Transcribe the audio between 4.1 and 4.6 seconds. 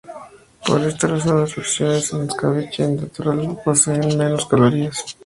menos